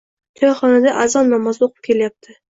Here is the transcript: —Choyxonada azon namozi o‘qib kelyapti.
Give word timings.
—Choyxonada 0.39 0.93
azon 1.01 1.29
namozi 1.33 1.63
o‘qib 1.67 1.85
kelyapti. 1.89 2.35